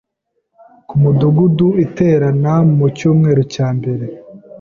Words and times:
Ku 0.87 0.95
Mudugudu 1.01 1.67
iterana 1.85 2.53
mu 2.77 2.85
cyumweru 2.97 3.41
cya 3.53 3.67
mbere; 3.77 4.05